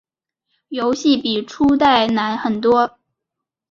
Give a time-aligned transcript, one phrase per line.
[0.69, 2.97] 游戏比初代难很多。